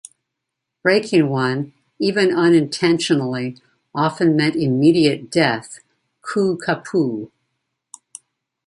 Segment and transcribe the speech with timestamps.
[0.81, 3.57] Breaking one, even unintentionally,
[3.93, 5.77] often meant immediate death,
[6.23, 7.29] "Koo kapu".